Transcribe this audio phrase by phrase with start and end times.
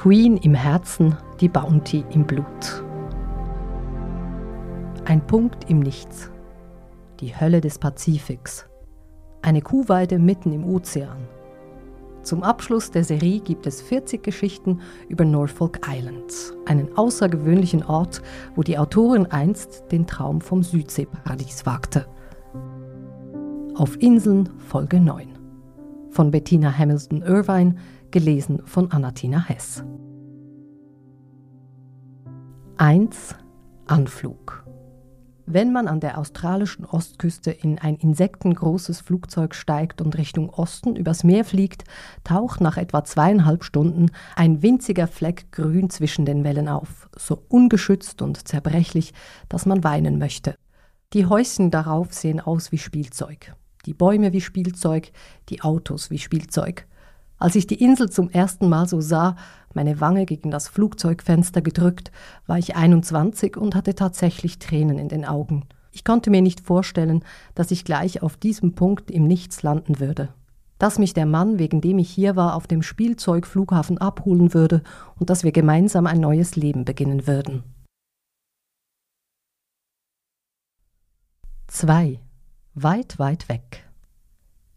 [0.00, 2.82] Queen im Herzen, die Bounty im Blut.
[5.04, 6.30] Ein Punkt im Nichts.
[7.20, 8.66] Die Hölle des Pazifiks.
[9.42, 11.28] Eine Kuhweide mitten im Ozean.
[12.22, 16.32] Zum Abschluss der Serie gibt es 40 Geschichten über Norfolk Island,
[16.64, 18.22] einen außergewöhnlichen Ort,
[18.56, 22.06] wo die Autorin einst den Traum vom Südseeparadies wagte.
[23.74, 25.40] Auf Inseln Folge 9
[26.10, 27.76] von Bettina Hamilton Irvine,
[28.10, 29.84] gelesen von Anatina Hess.
[32.76, 33.36] 1.
[33.86, 34.64] Anflug.
[35.52, 41.24] Wenn man an der australischen Ostküste in ein insektengroßes Flugzeug steigt und Richtung Osten übers
[41.24, 41.82] Meer fliegt,
[42.22, 48.22] taucht nach etwa zweieinhalb Stunden ein winziger Fleck grün zwischen den Wellen auf, so ungeschützt
[48.22, 49.12] und zerbrechlich,
[49.48, 50.54] dass man weinen möchte.
[51.14, 55.10] Die Häuschen darauf sehen aus wie Spielzeug, die Bäume wie Spielzeug,
[55.48, 56.86] die Autos wie Spielzeug.
[57.40, 59.34] Als ich die Insel zum ersten Mal so sah,
[59.72, 62.12] meine Wange gegen das Flugzeugfenster gedrückt,
[62.46, 65.64] war ich 21 und hatte tatsächlich Tränen in den Augen.
[65.90, 67.24] Ich konnte mir nicht vorstellen,
[67.54, 70.28] dass ich gleich auf diesem Punkt im Nichts landen würde.
[70.78, 74.82] Dass mich der Mann, wegen dem ich hier war, auf dem Spielzeugflughafen abholen würde
[75.18, 77.64] und dass wir gemeinsam ein neues Leben beginnen würden.
[81.68, 82.20] 2.
[82.74, 83.89] Weit, weit weg.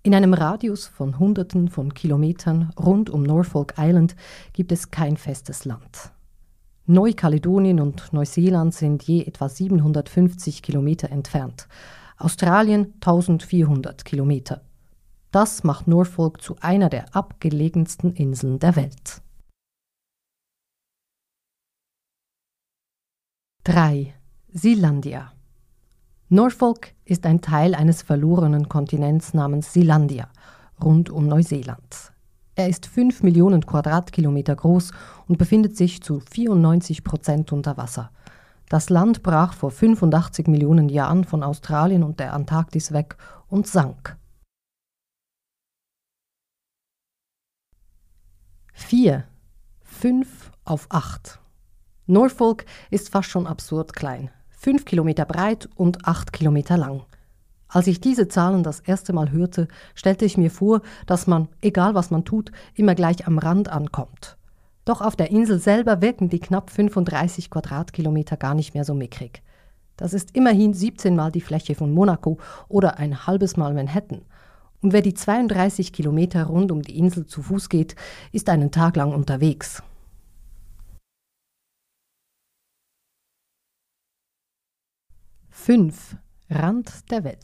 [0.05, 4.17] In einem Radius von Hunderten von Kilometern rund um Norfolk Island
[4.51, 6.11] gibt es kein festes Land.
[6.85, 11.69] Neukaledonien und Neuseeland sind je etwa 750 Kilometer entfernt,
[12.17, 14.61] Australien 1400 Kilometer.
[15.31, 19.21] Das macht Norfolk zu einer der abgelegensten Inseln der Welt.
[23.63, 24.13] 3.
[24.51, 25.31] Sealandia
[26.33, 30.29] Norfolk ist ein Teil eines verlorenen Kontinents namens Sealandia,
[30.83, 32.11] rund um Neuseeland.
[32.55, 34.93] Er ist 5 Millionen Quadratkilometer groß
[35.27, 38.09] und befindet sich zu 94 Prozent unter Wasser.
[38.67, 43.15] Das Land brach vor 85 Millionen Jahren von Australien und der Antarktis weg
[43.47, 44.17] und sank.
[48.73, 49.23] 4.
[49.83, 51.39] 5 auf 8.
[52.07, 54.31] Norfolk ist fast schon absurd klein
[54.63, 57.01] fünf Kilometer breit und acht Kilometer lang.
[57.67, 61.95] Als ich diese Zahlen das erste Mal hörte, stellte ich mir vor, dass man, egal
[61.95, 64.37] was man tut, immer gleich am Rand ankommt.
[64.85, 69.43] Doch auf der Insel selber wirken die knapp 35 Quadratkilometer gar nicht mehr so mickrig.
[69.97, 72.37] Das ist immerhin 17 Mal die Fläche von Monaco
[72.69, 74.21] oder ein halbes Mal Manhattan.
[74.81, 77.95] Und wer die 32 Kilometer rund um die Insel zu Fuß geht,
[78.31, 79.83] ist einen Tag lang unterwegs.
[85.65, 86.17] 5.
[86.49, 87.37] Rand der Welt.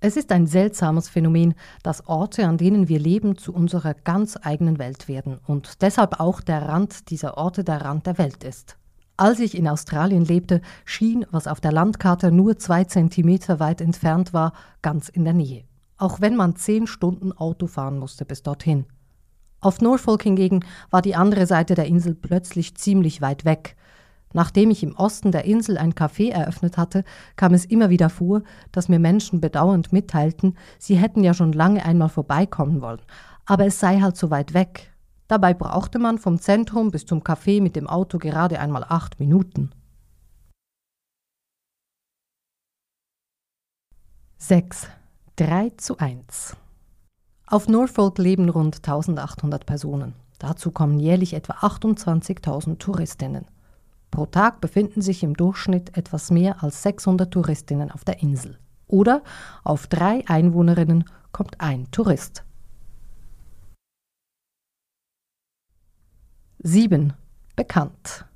[0.00, 4.78] Es ist ein seltsames Phänomen, dass Orte, an denen wir leben, zu unserer ganz eigenen
[4.78, 8.76] Welt werden und deshalb auch der Rand dieser Orte der Rand der Welt ist.
[9.16, 14.34] Als ich in Australien lebte, schien, was auf der Landkarte nur zwei Zentimeter weit entfernt
[14.34, 14.52] war,
[14.82, 15.64] ganz in der Nähe.
[15.96, 18.84] Auch wenn man zehn Stunden Auto fahren musste bis dorthin.
[19.62, 20.60] Auf Norfolk hingegen
[20.90, 23.76] war die andere Seite der Insel plötzlich ziemlich weit weg,
[24.32, 27.04] Nachdem ich im Osten der Insel ein Café eröffnet hatte,
[27.36, 31.84] kam es immer wieder vor, dass mir Menschen bedauernd mitteilten, sie hätten ja schon lange
[31.84, 33.02] einmal vorbeikommen wollen,
[33.46, 34.92] aber es sei halt so weit weg.
[35.28, 39.70] Dabei brauchte man vom Zentrum bis zum Café mit dem Auto gerade einmal acht Minuten.
[44.36, 44.88] 6.
[45.36, 46.56] 3 zu 1
[47.46, 50.14] Auf Norfolk leben rund 1800 Personen.
[50.38, 53.46] Dazu kommen jährlich etwa 28.000 Touristinnen.
[54.12, 58.58] Pro Tag befinden sich im Durchschnitt etwas mehr als 600 Touristinnen auf der Insel.
[58.86, 59.22] Oder
[59.64, 62.44] auf drei Einwohnerinnen kommt ein Tourist.
[66.58, 67.14] 7.
[67.56, 68.26] Bekannt.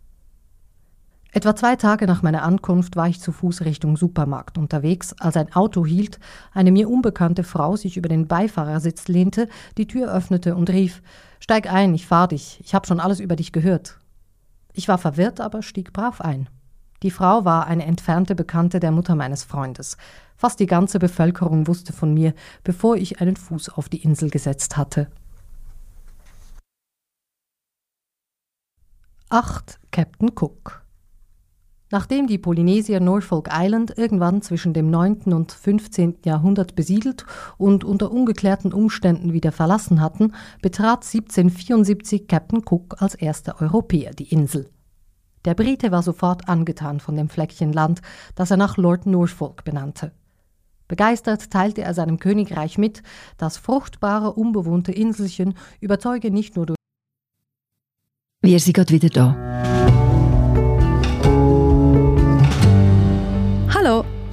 [1.33, 5.55] Etwa zwei Tage nach meiner Ankunft war ich zu Fuß Richtung Supermarkt unterwegs, als ein
[5.55, 6.19] Auto hielt,
[6.55, 9.47] eine mir unbekannte Frau sich über den Beifahrersitz lehnte,
[9.77, 11.03] die Tür öffnete und rief
[11.39, 13.99] Steig ein, ich fahr dich, ich habe schon alles über dich gehört.
[14.77, 16.51] Ich war verwirrt, aber stieg brav ein.
[17.03, 19.97] Die Frau war eine entfernte Bekannte der Mutter meines Freundes.
[20.37, 24.77] Fast die ganze Bevölkerung wusste von mir, bevor ich einen Fuß auf die Insel gesetzt
[24.77, 25.11] hatte.
[29.31, 29.81] 8.
[29.91, 30.86] Captain Cook
[31.91, 35.33] Nachdem die Polynesier Norfolk Island irgendwann zwischen dem 9.
[35.33, 36.19] und 15.
[36.25, 37.25] Jahrhundert besiedelt
[37.59, 44.33] und unter ungeklärten Umständen wieder verlassen hatten, betrat 1774 Captain Cook als erster Europäer die
[44.33, 44.69] Insel.
[45.45, 48.03] Der Brite war sofort angetan von dem Fleckchen Land,
[48.35, 50.11] das er nach Lord Norfolk benannte.
[50.89, 53.05] Begeistert teilte er seinem Königreich mit,
[53.39, 56.77] das fruchtbare, unbewohnte Inselchen überzeuge nicht nur durch.
[58.43, 60.06] Wir sind gerade wieder da.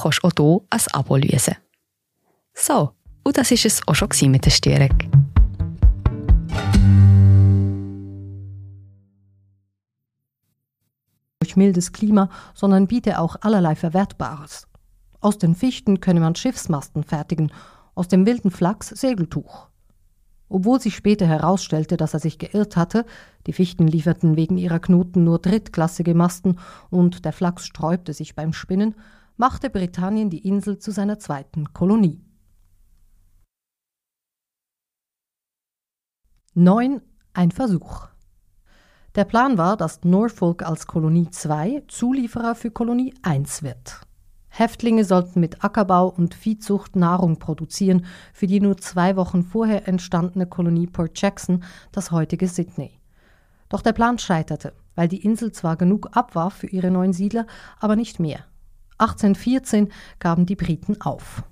[0.00, 1.56] kannst du auch hier ein Abo lösen.
[2.54, 2.92] So,
[3.24, 4.96] und das war es auch schon mit der Störung.
[11.40, 14.66] Durch mildes Klima, sondern biete auch allerlei Verwertbares.
[15.20, 17.52] Aus den Fichten könne man Schiffsmasten fertigen,
[17.94, 19.68] aus dem wilden Flachs Segeltuch.
[20.48, 23.04] Obwohl sich später herausstellte, dass er sich geirrt hatte,
[23.46, 26.58] die Fichten lieferten wegen ihrer Knoten nur drittklassige Masten
[26.90, 28.94] und der Flachs sträubte sich beim Spinnen,
[29.36, 32.24] machte Britannien die Insel zu seiner zweiten Kolonie.
[36.54, 37.02] 9.
[37.34, 38.08] Ein Versuch.
[39.14, 44.00] Der Plan war, dass Norfolk als Kolonie 2 Zulieferer für Kolonie 1 wird.
[44.48, 50.46] Häftlinge sollten mit Ackerbau und Viehzucht Nahrung produzieren für die nur zwei Wochen vorher entstandene
[50.46, 51.62] Kolonie Port Jackson,
[51.92, 52.98] das heutige Sydney.
[53.68, 57.46] Doch der Plan scheiterte, weil die Insel zwar genug abwarf für ihre neuen Siedler,
[57.80, 58.46] aber nicht mehr.
[58.98, 61.42] 1814 gaben die Briten auf.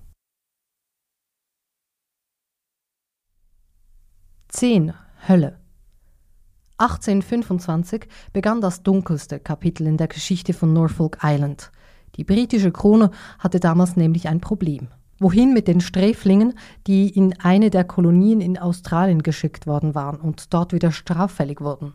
[4.48, 4.94] 10.
[5.28, 5.58] Hölle
[6.78, 11.70] 1825 begann das dunkelste Kapitel in der Geschichte von Norfolk Island–
[12.16, 14.88] die britische Krone hatte damals nämlich ein Problem.
[15.18, 16.54] Wohin mit den Sträflingen,
[16.86, 21.94] die in eine der Kolonien in Australien geschickt worden waren und dort wieder straffällig wurden?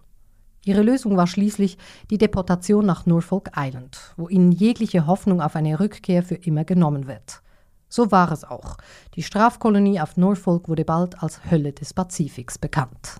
[0.69, 1.80] Ihre Lösung war schließlich
[2.12, 7.07] die Deportation nach Norfolk Island, wo ihnen jegliche Hoffnung auf eine Rückkehr für immer genommen
[7.07, 7.42] wird.
[7.88, 8.77] So war es auch.
[9.16, 13.19] Die Strafkolonie auf Norfolk wurde bald als Hölle des Pazifiks bekannt.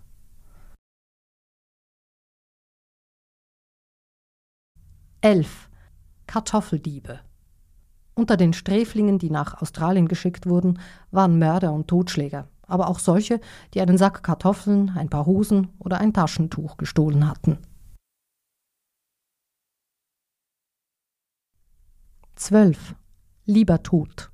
[5.22, 5.72] Elf.
[6.28, 7.20] Kartoffeldiebe.
[8.14, 10.78] Unter den Sträflingen, die nach Australien geschickt wurden,
[11.10, 13.40] waren Mörder und Totschläger, aber auch solche,
[13.74, 17.58] die einen Sack Kartoffeln, ein paar Hosen oder ein Taschentuch gestohlen hatten.
[22.36, 22.96] 12.
[23.46, 24.32] Lieber tot.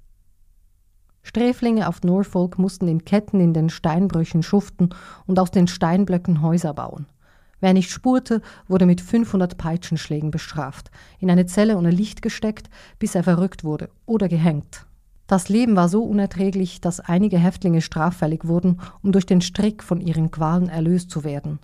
[1.24, 4.90] Sträflinge auf Norfolk mussten in Ketten in den Steinbrüchen schuften
[5.26, 7.08] und aus den Steinblöcken Häuser bauen.
[7.60, 13.16] Wer nicht spurte, wurde mit 500 Peitschenschlägen bestraft, in eine Zelle ohne Licht gesteckt, bis
[13.16, 14.86] er verrückt wurde oder gehängt.
[15.28, 20.00] Das Leben war so unerträglich, dass einige Häftlinge straffällig wurden, um durch den Strick von
[20.00, 21.60] ihren Qualen erlöst zu werden.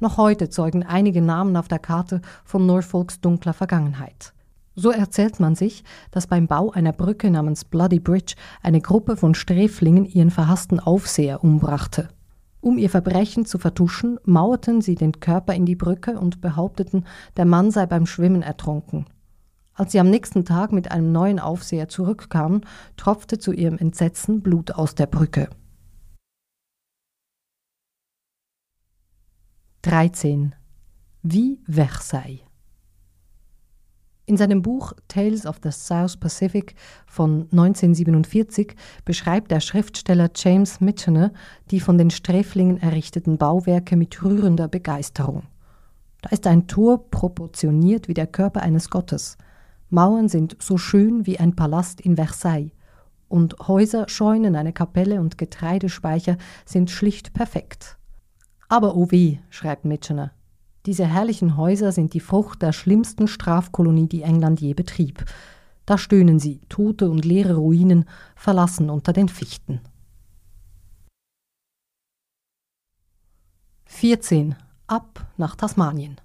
[0.00, 4.32] Noch heute zeugen einige Namen auf der Karte von Norfolks dunkler Vergangenheit.
[4.74, 9.34] So erzählt man sich, dass beim Bau einer Brücke namens Bloody Bridge eine Gruppe von
[9.34, 12.08] Sträflingen ihren verhassten Aufseher umbrachte.
[12.60, 17.04] Um ihr Verbrechen zu vertuschen, mauerten sie den Körper in die Brücke und behaupteten,
[17.36, 19.06] der Mann sei beim Schwimmen ertrunken.
[19.74, 22.64] Als sie am nächsten Tag mit einem neuen Aufseher zurückkamen,
[22.96, 25.50] tropfte zu ihrem Entsetzen Blut aus der Brücke.
[29.82, 30.54] 13.
[31.22, 32.44] Wie Versailles
[34.26, 36.74] in seinem Buch Tales of the South Pacific
[37.06, 41.32] von 1947 beschreibt der Schriftsteller James Michener
[41.70, 45.42] die von den Sträflingen errichteten Bauwerke mit rührender Begeisterung.
[46.22, 49.36] Da ist ein Tor proportioniert wie der Körper eines Gottes.
[49.90, 52.72] Mauern sind so schön wie ein Palast in Versailles.
[53.28, 57.96] Und Häuser, Scheunen, eine Kapelle und Getreidespeicher sind schlicht perfekt.
[58.68, 60.32] Aber oh weh, schreibt Michener,
[60.86, 65.24] diese herrlichen Häuser sind die Frucht der schlimmsten Strafkolonie, die England je betrieb.
[65.86, 68.04] Da stöhnen sie, tote und leere Ruinen,
[68.36, 69.80] verlassen unter den Fichten.
[73.86, 74.56] 14.
[74.86, 76.20] Ab nach Tasmanien.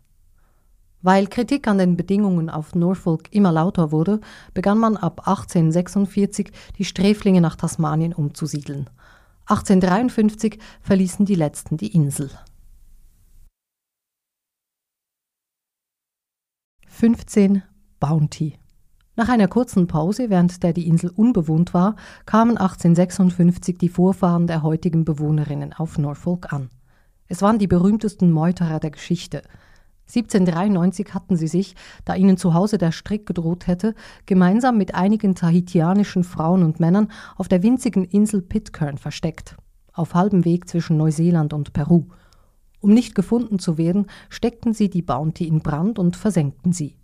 [1.01, 4.19] Weil Kritik an den Bedingungen auf Norfolk immer lauter wurde,
[4.53, 8.89] begann man ab 1846 die Sträflinge nach Tasmanien umzusiedeln.
[9.45, 12.29] 1853 verließen die letzten die Insel.
[16.87, 17.63] 15
[18.01, 18.59] Bounty.
[19.15, 24.63] Nach einer kurzen Pause, während der die Insel unbewohnt war, kamen 1856 die Vorfahren der
[24.63, 26.69] heutigen Bewohnerinnen auf Norfolk an.
[27.27, 29.43] Es waren die berühmtesten Meuterer der Geschichte.
[30.09, 33.93] 1793 hatten sie sich, da ihnen zu Hause der Strick gedroht hätte,
[34.25, 39.55] gemeinsam mit einigen tahitianischen Frauen und Männern auf der winzigen Insel Pitcairn versteckt,
[39.93, 42.07] auf halbem Weg zwischen Neuseeland und Peru.
[42.81, 46.95] Um nicht gefunden zu werden, steckten sie die Bounty in Brand und versenkten sie.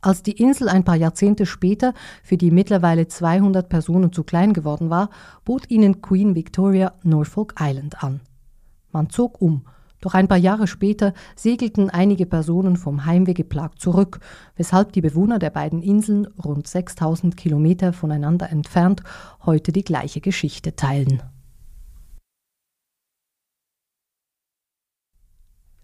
[0.00, 1.92] Als die Insel ein paar Jahrzehnte später
[2.22, 5.10] für die mittlerweile 200 Personen zu klein geworden war,
[5.44, 8.20] bot ihnen Queen Victoria Norfolk Island an.
[8.92, 9.66] Man zog um,
[10.00, 14.20] doch ein paar Jahre später segelten einige Personen vom Heimweh geplagt zurück,
[14.56, 19.02] weshalb die Bewohner der beiden Inseln, rund 6000 Kilometer voneinander entfernt,
[19.44, 21.22] heute die gleiche Geschichte teilen.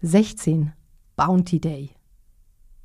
[0.01, 0.73] 16.
[1.15, 1.89] Bounty Day.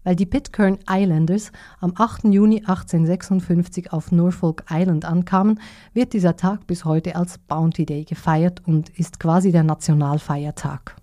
[0.05, 2.25] Weil die Pitcairn Islanders am 8.
[2.25, 5.61] Juni 1856 auf Norfolk Island ankamen,
[5.93, 10.97] wird dieser Tag bis heute als Bounty Day gefeiert und ist quasi der Nationalfeiertag.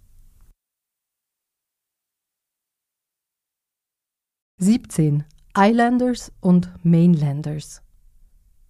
[4.62, 5.24] 17.
[5.58, 7.82] Islanders und Mainlanders.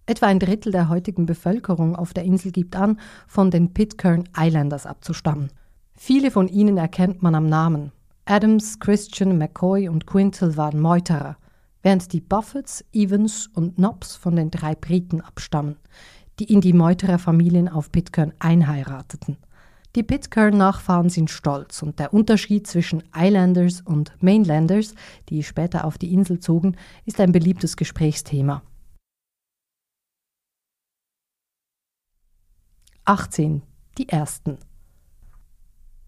[0.06, 4.86] Etwa ein Drittel der heutigen Bevölkerung auf der Insel gibt an, von den Pitcairn Islanders
[4.86, 5.50] abzustammen.
[5.96, 7.90] Viele von ihnen erkennt man am Namen.
[8.24, 11.36] Adams, Christian, McCoy und Quintal waren Meuterer,
[11.82, 15.74] während die Buffets, Evans und Knobs von den drei Briten abstammen,
[16.38, 19.38] die in die Meutererfamilien auf Pitcairn einheirateten.
[19.96, 24.94] Die Pitcairn-Nachfahren sind stolz und der Unterschied zwischen Islanders und Mainlanders,
[25.28, 28.62] die später auf die Insel zogen, ist ein beliebtes Gesprächsthema.
[33.04, 33.62] 18.
[33.98, 34.58] Die Ersten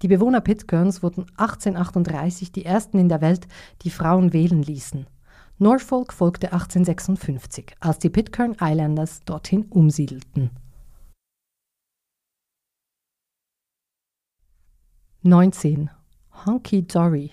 [0.03, 3.47] die Bewohner Pitcairns wurden 1838 die ersten in der Welt,
[3.83, 5.07] die Frauen wählen ließen.
[5.59, 10.51] Norfolk folgte 1856, als die Pitcairn Islanders dorthin umsiedelten.
[15.25, 15.89] 19.
[16.47, 17.31] Hunky Dory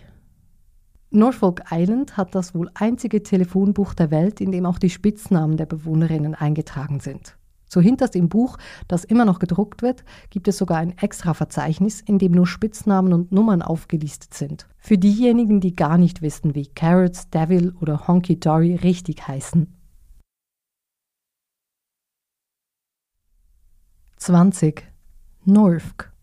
[1.10, 5.66] Norfolk Island hat das wohl einzige Telefonbuch der Welt, in dem auch die Spitznamen der
[5.66, 7.36] Bewohnerinnen eingetragen sind.
[7.68, 12.00] So hinterst im Buch, das immer noch gedruckt wird, gibt es sogar ein extra Verzeichnis,
[12.02, 14.68] in dem nur Spitznamen und Nummern aufgelistet sind.
[14.78, 19.76] Für diejenigen, die gar nicht wissen, wie Carrots, Devil oder Honky Dory richtig heißen.
[24.18, 24.84] 20.
[25.46, 26.14] Norfolk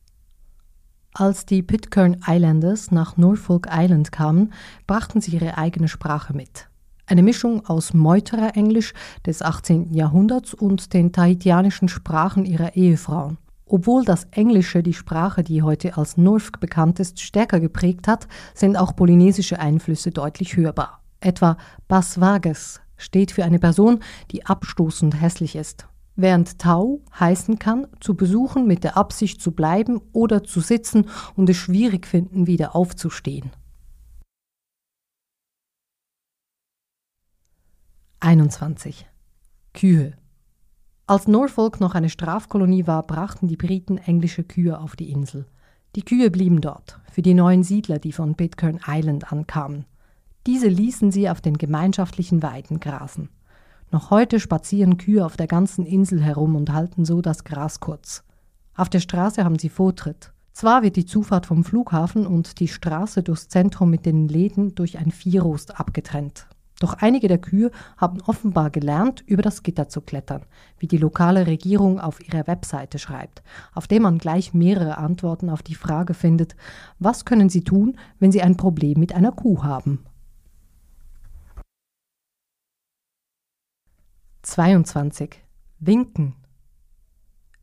[1.19, 4.53] Als die Pitcairn Islanders nach Norfolk Island kamen,
[4.87, 6.69] brachten sie ihre eigene Sprache mit.
[7.07, 8.93] Eine Mischung aus Meuterer-Englisch
[9.25, 9.95] des 18.
[9.95, 13.39] Jahrhunderts und den tahitianischen Sprachen ihrer Ehefrauen.
[13.65, 18.77] Obwohl das Englische die Sprache, die heute als Norfolk bekannt ist, stärker geprägt hat, sind
[18.77, 21.01] auch polynesische Einflüsse deutlich hörbar.
[21.21, 21.57] Etwa
[21.89, 24.01] Baswages steht für eine Person,
[24.33, 30.01] die abstoßend hässlich ist, während Tau heißen kann, zu besuchen mit der Absicht zu bleiben
[30.13, 31.07] oder zu sitzen
[31.37, 33.51] und es schwierig finden, wieder aufzustehen.
[38.21, 39.07] 21.
[39.75, 40.15] Kühe.
[41.07, 45.47] Als Norfolk noch eine Strafkolonie war, brachten die Briten englische Kühe auf die Insel.
[45.95, 49.85] Die Kühe blieben dort, für die neuen Siedler, die von Pitcairn Island ankamen.
[50.47, 53.29] Diese ließen sie auf den gemeinschaftlichen Weiden grasen.
[53.93, 58.25] Noch heute spazieren Kühe auf der ganzen Insel herum und halten so das Gras kurz.
[58.75, 60.33] Auf der Straße haben sie Vortritt.
[60.53, 64.99] Zwar wird die Zufahrt vom Flughafen und die Straße durchs Zentrum mit den Läden durch
[64.99, 66.49] ein Viehrost abgetrennt.
[66.81, 70.45] Doch einige der Kühe haben offenbar gelernt, über das Gitter zu klettern,
[70.79, 75.63] wie die lokale Regierung auf ihrer Webseite schreibt, auf dem man gleich mehrere Antworten auf
[75.63, 76.55] die Frage findet,
[76.99, 80.05] was können Sie tun, wenn Sie ein Problem mit einer Kuh haben?
[84.47, 85.43] 22.
[85.81, 86.37] Winken.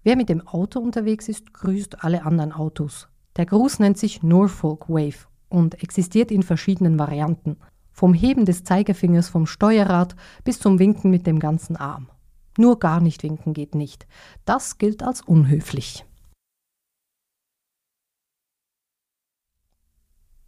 [0.03, 3.07] Wer mit dem Auto unterwegs ist, grüßt alle anderen Autos.
[3.37, 7.55] Der Gruß nennt sich Norfolk Wave und existiert in verschiedenen Varianten
[7.93, 12.09] vom Heben des Zeigefingers vom Steuerrad bis zum Winken mit dem ganzen Arm.
[12.57, 14.05] Nur gar nicht winken geht nicht.
[14.43, 16.05] Das gilt als unhöflich.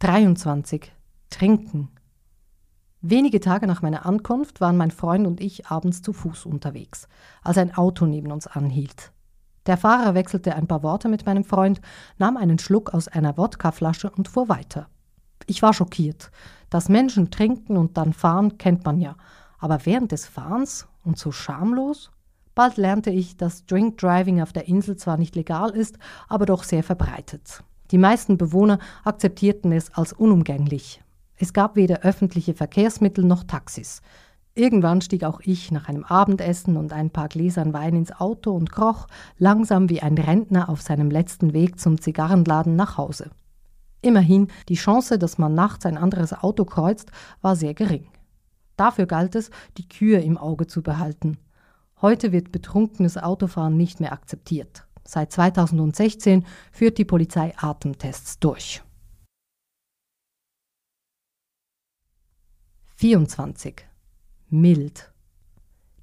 [0.00, 0.92] 23.
[1.30, 1.88] Trinken.
[3.08, 7.06] Wenige Tage nach meiner Ankunft waren mein Freund und ich abends zu Fuß unterwegs,
[7.44, 9.12] als ein Auto neben uns anhielt.
[9.66, 11.80] Der Fahrer wechselte ein paar Worte mit meinem Freund,
[12.18, 14.88] nahm einen Schluck aus einer Wodkaflasche und fuhr weiter.
[15.46, 16.32] Ich war schockiert.
[16.68, 19.14] Dass Menschen trinken und dann fahren, kennt man ja.
[19.60, 22.10] Aber während des Fahrens und so schamlos?
[22.56, 25.96] Bald lernte ich, dass Drink Driving auf der Insel zwar nicht legal ist,
[26.26, 27.62] aber doch sehr verbreitet.
[27.92, 31.04] Die meisten Bewohner akzeptierten es als unumgänglich.
[31.36, 34.00] Es gab weder öffentliche Verkehrsmittel noch Taxis.
[34.54, 38.72] Irgendwann stieg auch ich nach einem Abendessen und ein paar Gläsern Wein ins Auto und
[38.72, 43.30] kroch langsam wie ein Rentner auf seinem letzten Weg zum Zigarrenladen nach Hause.
[44.00, 47.10] Immerhin, die Chance, dass man nachts ein anderes Auto kreuzt,
[47.42, 48.06] war sehr gering.
[48.76, 51.36] Dafür galt es, die Kühe im Auge zu behalten.
[52.00, 54.86] Heute wird betrunkenes Autofahren nicht mehr akzeptiert.
[55.04, 58.82] Seit 2016 führt die Polizei Atemtests durch.
[62.98, 63.84] 24
[64.48, 65.12] mild.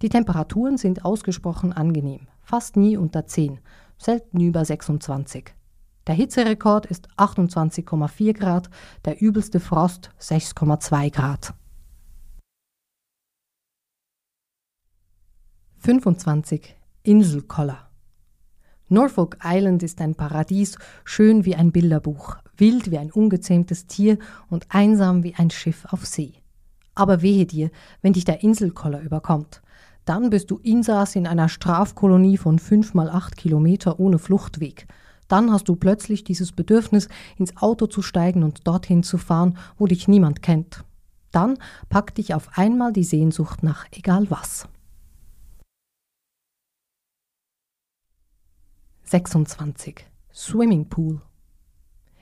[0.04, 3.60] Die Temperaturen sind ausgesprochen angenehm, fast nie unter 10,
[3.98, 5.56] selten über 26.
[6.06, 8.70] Der Hitzerekord ist 28,4 Grad,
[9.06, 11.56] der übelste Frost 6,2 Grad.
[15.80, 16.76] 25.
[17.02, 17.90] Inselkoller.
[18.88, 24.20] Norfolk Island ist ein Paradies, schön wie ein Bilderbuch, wild wie ein ungezähmtes Tier
[24.52, 26.43] und einsam wie ein Schiff auf See.
[26.96, 27.72] Aber wehe dir,
[28.02, 29.62] wenn dich der Inselkoller überkommt.
[30.06, 34.88] Dann bist du Insass in einer Strafkolonie von fünf mal acht Kilometer ohne Fluchtweg.
[35.28, 37.08] Dann hast du plötzlich dieses Bedürfnis,
[37.38, 40.84] ins Auto zu steigen und dorthin zu fahren, wo dich niemand kennt.
[41.32, 41.58] Dann
[41.90, 44.68] packt dich auf einmal die Sehnsucht nach egal was.
[49.06, 50.06] 26.
[50.34, 51.22] Swimmingpool.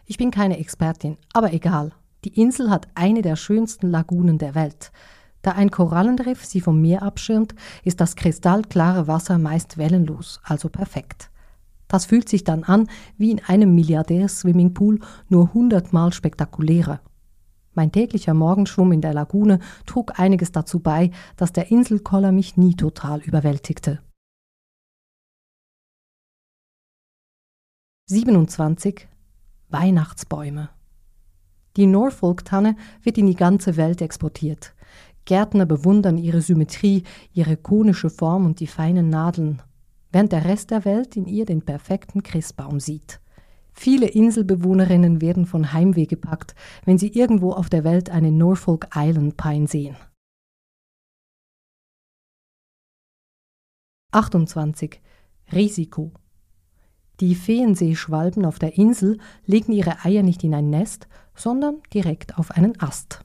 [0.05, 1.93] Ich bin keine Expertin, aber egal.
[2.23, 4.91] Die Insel hat eine der schönsten Lagunen der Welt.
[5.41, 11.31] Da ein Korallenriff sie vom Meer abschirmt, ist das kristallklare Wasser meist wellenlos, also perfekt.
[11.87, 12.87] Das fühlt sich dann an
[13.17, 14.99] wie in einem Milliardärs-Swimmingpool,
[15.29, 17.01] nur hundertmal spektakulärer.
[17.73, 22.75] Mein täglicher Morgenschwumm in der Lagune trug einiges dazu bei, dass der Inselkoller mich nie
[22.75, 23.99] total überwältigte.
[28.07, 29.07] 27
[29.69, 30.69] Weihnachtsbäume
[31.77, 34.73] die Norfolk-Tanne wird in die ganze Welt exportiert.
[35.25, 37.03] Gärtner bewundern ihre Symmetrie,
[37.33, 39.61] ihre konische Form und die feinen Nadeln,
[40.11, 43.21] während der Rest der Welt in ihr den perfekten Christbaum sieht.
[43.73, 46.55] Viele Inselbewohnerinnen werden von Heimweh gepackt,
[46.85, 49.95] wenn sie irgendwo auf der Welt eine Norfolk Island Pine sehen.
[54.11, 54.99] 28.
[55.53, 56.11] Risiko
[57.21, 62.51] die Feenseeschwalben auf der Insel legen ihre Eier nicht in ein Nest, sondern direkt auf
[62.51, 63.23] einen Ast.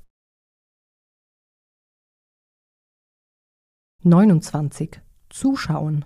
[4.03, 5.01] 29.
[5.31, 6.05] Zuschauen.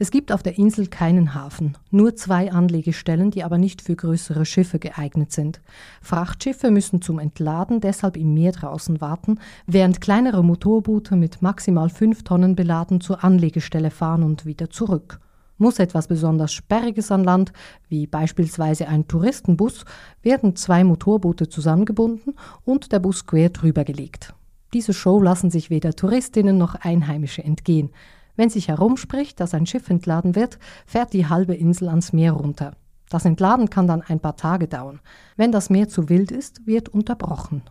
[0.00, 4.44] Es gibt auf der Insel keinen Hafen, nur zwei Anlegestellen, die aber nicht für größere
[4.44, 5.60] Schiffe geeignet sind.
[6.02, 12.22] Frachtschiffe müssen zum Entladen deshalb im Meer draußen warten, während kleinere Motorboote mit maximal fünf
[12.22, 15.20] Tonnen beladen zur Anlegestelle fahren und wieder zurück.
[15.58, 17.52] Muss etwas besonders Sperriges an Land,
[17.88, 19.84] wie beispielsweise ein Touristenbus,
[20.22, 24.34] werden zwei Motorboote zusammengebunden und der Bus quer drüber gelegt.
[24.72, 27.90] Diese Show lassen sich weder Touristinnen noch Einheimische entgehen.
[28.36, 32.76] Wenn sich herumspricht, dass ein Schiff entladen wird, fährt die halbe Insel ans Meer runter.
[33.08, 35.00] Das Entladen kann dann ein paar Tage dauern.
[35.36, 37.62] Wenn das Meer zu wild ist, wird unterbrochen.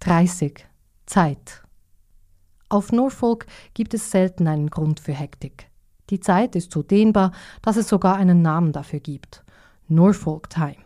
[0.00, 0.66] 30.
[1.06, 1.62] Zeit.
[2.70, 5.68] Auf Norfolk gibt es selten einen Grund für Hektik.
[6.08, 9.44] Die Zeit ist so dehnbar, dass es sogar einen Namen dafür gibt.
[9.88, 10.76] Norfolk Time.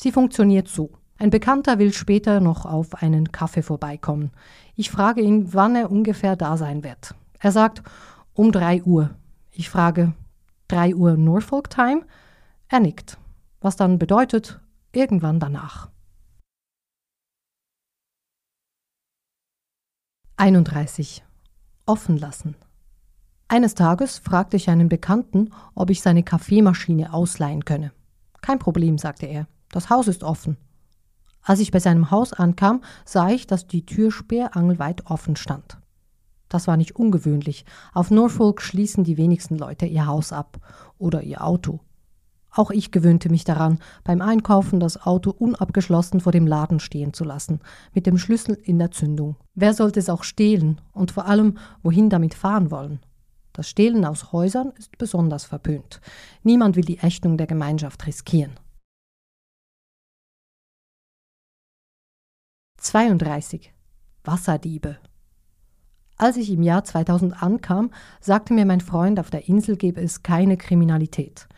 [0.00, 0.92] Sie funktioniert so.
[1.18, 4.30] Ein Bekannter will später noch auf einen Kaffee vorbeikommen.
[4.76, 7.16] Ich frage ihn, wann er ungefähr da sein wird.
[7.40, 7.82] Er sagt,
[8.32, 9.10] um drei Uhr.
[9.50, 10.14] Ich frage,
[10.68, 12.02] drei Uhr Norfolk Time?
[12.68, 13.18] Er nickt.
[13.60, 14.60] Was dann bedeutet,
[14.92, 15.90] irgendwann danach.
[20.40, 21.22] 31.
[21.84, 22.54] Offen lassen.
[23.46, 27.92] Eines Tages fragte ich einen Bekannten, ob ich seine Kaffeemaschine ausleihen könne.
[28.40, 29.48] Kein Problem, sagte er.
[29.70, 30.56] Das Haus ist offen.
[31.42, 35.76] Als ich bei seinem Haus ankam, sah ich, dass die Tür sperrangelweit offen stand.
[36.48, 37.66] Das war nicht ungewöhnlich.
[37.92, 40.58] Auf Norfolk schließen die wenigsten Leute ihr Haus ab
[40.96, 41.80] oder ihr Auto.
[42.52, 47.24] Auch ich gewöhnte mich daran, beim Einkaufen das Auto unabgeschlossen vor dem Laden stehen zu
[47.24, 47.60] lassen,
[47.94, 49.36] mit dem Schlüssel in der Zündung.
[49.54, 53.00] Wer sollte es auch stehlen und vor allem wohin damit fahren wollen?
[53.52, 56.00] Das Stehlen aus Häusern ist besonders verpönt.
[56.42, 58.52] Niemand will die Ächtung der Gemeinschaft riskieren.
[62.78, 63.72] 32.
[64.24, 64.98] Wasserdiebe.
[66.16, 70.22] Als ich im Jahr 2000 ankam, sagte mir mein Freund, auf der Insel gebe es
[70.22, 71.48] keine Kriminalität.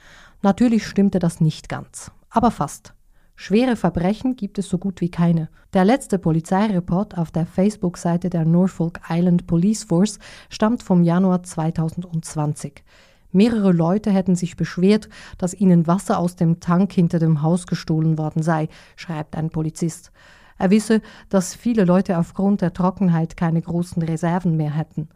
[0.42, 2.94] Natürlich stimmte das nicht ganz, aber fast.
[3.37, 5.48] Schwere Verbrechen gibt es so gut wie keine.
[5.72, 10.18] Der letzte Polizeireport auf der Facebook-Seite der Norfolk Island Police Force
[10.50, 12.83] stammt vom Januar 2020.
[13.31, 18.18] Mehrere Leute hätten sich beschwert, dass ihnen Wasser aus dem Tank hinter dem Haus gestohlen
[18.18, 20.11] worden sei, schreibt ein Polizist.
[20.59, 25.09] Er wisse, dass viele Leute aufgrund der Trockenheit keine großen Reserven mehr hätten.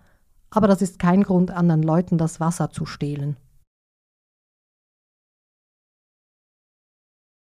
[0.51, 3.37] Aber das ist kein Grund, anderen Leuten das Wasser zu stehlen.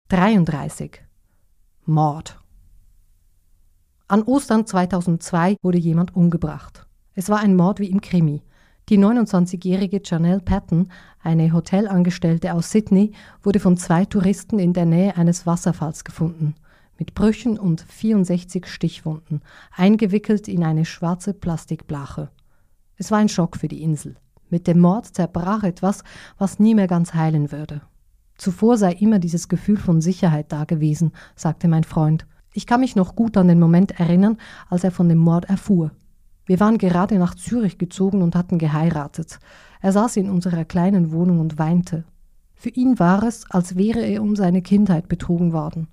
[0.10, 1.04] 33.
[1.86, 2.39] Mord.
[4.08, 6.88] An Ostern 2002 wurde jemand umgebracht.
[7.13, 8.41] Es war ein Mord wie im Krimi.
[8.89, 10.89] Die 29-jährige Janelle Patton,
[11.22, 13.12] eine Hotelangestellte aus Sydney,
[13.43, 16.56] wurde von zwei Touristen in der Nähe eines Wasserfalls gefunden,
[16.98, 19.43] mit Brüchen und 64 Stichwunden,
[19.76, 22.32] eingewickelt in eine schwarze Plastikblache.
[22.98, 24.15] Es war ein Schock für die Insel.
[24.50, 26.04] Mit dem Mord zerbrach etwas,
[26.39, 27.84] was nie mehr ganz heilen würde.
[28.39, 32.25] Zuvor sei immer dieses Gefühl von Sicherheit da gewesen, sagte mein Freund.
[32.54, 34.38] Ich kann mich noch gut an den Moment erinnern,
[34.69, 35.91] als er von dem Mord erfuhr.
[36.45, 39.39] Wir waren gerade nach Zürich gezogen und hatten geheiratet.
[39.82, 42.06] Er saß in unserer kleinen Wohnung und weinte.
[42.56, 45.89] Für ihn war es, als wäre er um seine Kindheit betrogen worden.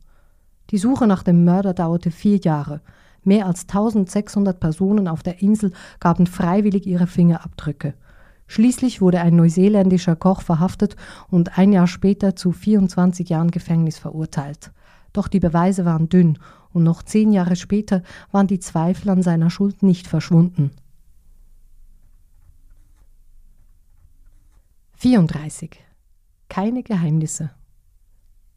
[0.71, 2.81] Die Suche nach dem Mörder dauerte vier Jahre.
[3.25, 7.95] Mehr als 1600 Personen auf der Insel gaben freiwillig ihre Fingerabdrücke.
[8.47, 10.97] Schließlich wurde ein neuseeländischer Koch verhaftet
[11.29, 14.73] und ein Jahr später zu 24 Jahren Gefängnis verurteilt.
[15.13, 16.39] Doch die Beweise waren dünn
[16.73, 20.71] und noch zehn Jahre später waren die Zweifel an seiner Schuld nicht verschwunden.
[24.99, 25.79] 34.
[26.49, 27.51] Keine Geheimnisse.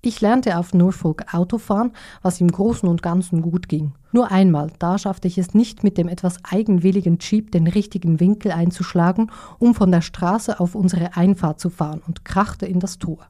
[0.01, 3.93] Ich lernte auf Norfolk Autofahren, was im Großen und Ganzen gut ging.
[4.13, 8.53] Nur einmal, da schaffte ich es nicht mit dem etwas eigenwilligen Jeep den richtigen Winkel
[8.53, 13.27] einzuschlagen, um von der Straße auf unsere Einfahrt zu fahren und krachte in das Tor.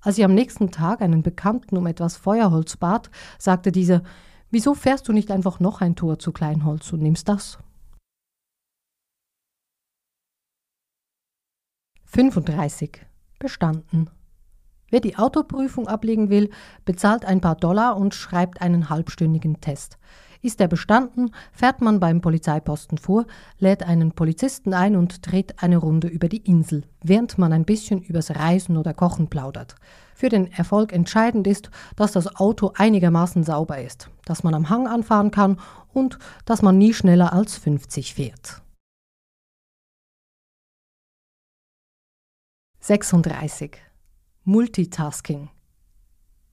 [0.00, 4.02] Als ich am nächsten Tag einen Bekannten um etwas Feuerholz bat, sagte dieser,
[4.50, 7.58] wieso fährst du nicht einfach noch ein Tor zu Kleinholz und nimmst das?
[12.06, 13.06] 35.
[13.38, 14.10] Bestanden.
[14.90, 16.50] Wer die Autoprüfung ablegen will,
[16.84, 19.98] bezahlt ein paar Dollar und schreibt einen halbstündigen Test.
[20.42, 23.26] Ist er bestanden, fährt man beim Polizeiposten vor,
[23.58, 28.00] lädt einen Polizisten ein und dreht eine Runde über die Insel, während man ein bisschen
[28.00, 29.76] übers Reisen oder Kochen plaudert.
[30.14, 34.86] Für den Erfolg entscheidend ist, dass das Auto einigermaßen sauber ist, dass man am Hang
[34.86, 35.58] anfahren kann
[35.92, 38.62] und dass man nie schneller als 50 fährt.
[42.80, 43.89] 36.
[44.50, 45.48] Multitasking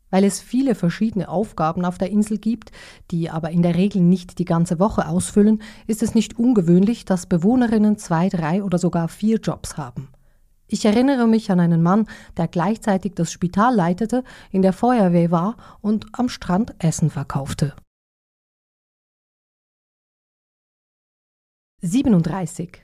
[0.10, 2.72] weil es viele verschiedene Aufgaben auf der Insel gibt,
[3.12, 7.26] die aber in der Regel nicht die ganze Woche ausfüllen, ist es nicht ungewöhnlich, dass
[7.26, 10.10] Bewohnerinnen zwei, drei oder sogar vier Jobs haben.
[10.68, 15.58] Ich erinnere mich an einen Mann, der gleichzeitig das Spital leitete, in der Feuerwehr war
[15.82, 17.74] und am Strand Essen verkaufte.
[21.82, 22.82] 37.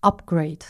[0.00, 0.64] Upgrade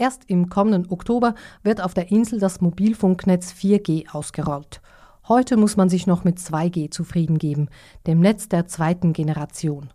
[0.00, 4.80] Erst im kommenden Oktober wird auf der Insel das Mobilfunknetz 4G ausgerollt.
[5.28, 7.68] Heute muss man sich noch mit 2G zufrieden geben,
[8.06, 9.92] dem Netz der zweiten Generation.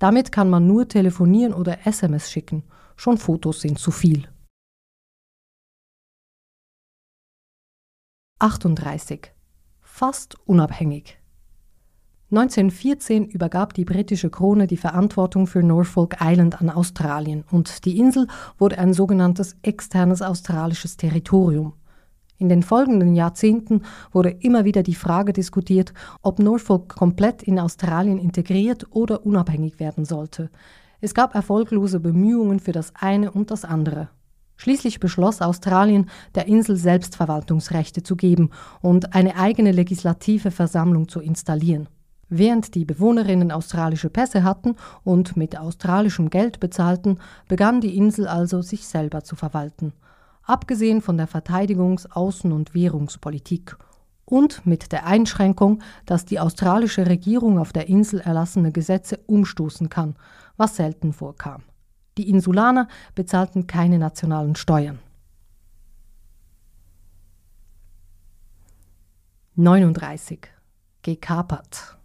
[0.00, 2.64] Damit kann man nur telefonieren oder SMS schicken.
[2.96, 4.28] Schon Fotos sind zu viel.
[8.40, 9.32] 38.
[9.82, 11.16] Fast unabhängig.
[12.36, 18.26] 1914 übergab die britische Krone die Verantwortung für Norfolk Island an Australien und die Insel
[18.58, 21.74] wurde ein sogenanntes externes australisches Territorium.
[22.36, 28.18] In den folgenden Jahrzehnten wurde immer wieder die Frage diskutiert, ob Norfolk komplett in Australien
[28.18, 30.50] integriert oder unabhängig werden sollte.
[31.00, 34.08] Es gab erfolglose Bemühungen für das eine und das andere.
[34.56, 38.50] Schließlich beschloss Australien, der Insel Selbstverwaltungsrechte zu geben
[38.82, 41.88] und eine eigene legislative Versammlung zu installieren.
[42.28, 48.62] Während die Bewohnerinnen australische Pässe hatten und mit australischem Geld bezahlten, begann die Insel also
[48.62, 49.92] sich selber zu verwalten,
[50.42, 53.76] abgesehen von der Verteidigungs-, Außen- und Währungspolitik
[54.24, 60.16] und mit der Einschränkung, dass die australische Regierung auf der Insel erlassene Gesetze umstoßen kann,
[60.56, 61.62] was selten vorkam.
[62.16, 65.00] Die Insulaner bezahlten keine nationalen Steuern.
[69.56, 70.48] 39.
[71.02, 71.96] Gekapert.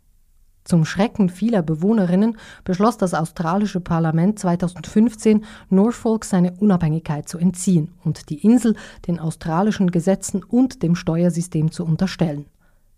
[0.63, 8.29] Zum Schrecken vieler Bewohnerinnen beschloss das australische Parlament 2015, Norfolk seine Unabhängigkeit zu entziehen und
[8.29, 8.75] die Insel
[9.07, 12.45] den australischen Gesetzen und dem Steuersystem zu unterstellen.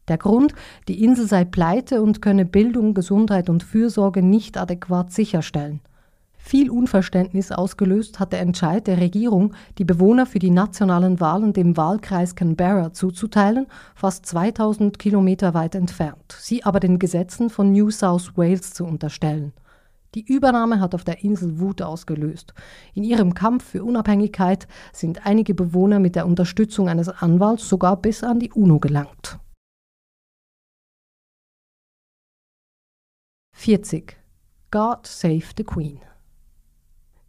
[0.07, 0.53] Der Grund,
[0.87, 5.79] die Insel sei pleite und könne Bildung, Gesundheit und Fürsorge nicht adäquat sicherstellen.
[6.43, 11.77] Viel Unverständnis ausgelöst hat der Entscheid der Regierung, die Bewohner für die nationalen Wahlen dem
[11.77, 18.35] Wahlkreis Canberra zuzuteilen, fast 2000 Kilometer weit entfernt, sie aber den Gesetzen von New South
[18.35, 19.53] Wales zu unterstellen.
[20.13, 22.53] Die Übernahme hat auf der Insel Wut ausgelöst.
[22.95, 28.23] In ihrem Kampf für Unabhängigkeit sind einige Bewohner mit der Unterstützung eines Anwalts sogar bis
[28.23, 29.39] an die UNO gelangt.
[33.53, 34.17] 40.
[34.69, 36.01] God Save the Queen.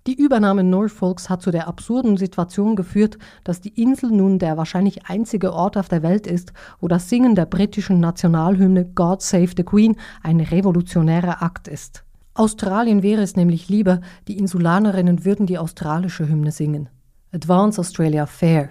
[0.09, 5.07] Die Übernahme Norfolks hat zu der absurden Situation geführt, dass die Insel nun der wahrscheinlich
[5.07, 9.63] einzige Ort auf der Welt ist, wo das Singen der britischen Nationalhymne God Save the
[9.63, 12.03] Queen ein revolutionärer Akt ist.
[12.35, 16.89] Australien wäre es nämlich lieber, die Insulanerinnen würden die australische Hymne singen.
[17.31, 18.71] Advance Australia Fair.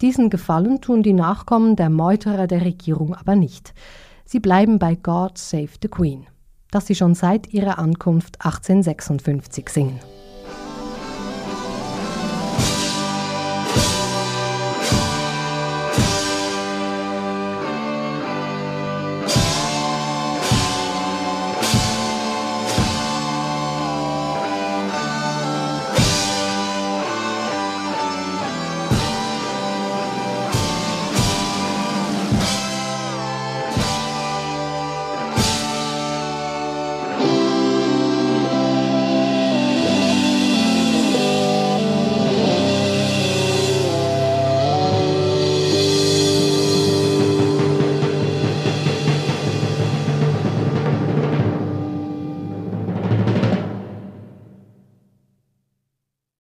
[0.00, 3.74] Diesen Gefallen tun die Nachkommen der Meuterer der Regierung aber nicht.
[4.24, 6.26] Sie bleiben bei God Save the Queen,
[6.70, 9.98] das sie schon seit ihrer Ankunft 1856 singen.